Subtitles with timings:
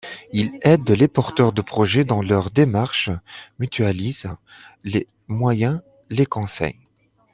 [0.33, 3.11] Il aide les porteurs de projets dans leurs démarches,
[3.59, 4.27] mutualise
[4.83, 6.79] les moyens, les conseils.